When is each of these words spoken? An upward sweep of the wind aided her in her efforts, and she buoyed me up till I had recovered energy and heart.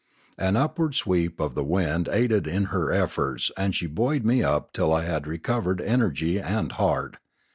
An 0.39 0.57
upward 0.57 0.95
sweep 0.95 1.39
of 1.39 1.53
the 1.53 1.63
wind 1.63 2.09
aided 2.11 2.47
her 2.47 2.51
in 2.51 2.63
her 2.73 2.91
efforts, 2.91 3.51
and 3.55 3.75
she 3.75 3.85
buoyed 3.85 4.25
me 4.25 4.41
up 4.41 4.73
till 4.73 4.91
I 4.91 5.03
had 5.03 5.27
recovered 5.27 5.79
energy 5.79 6.39
and 6.41 6.71
heart. 6.71 7.17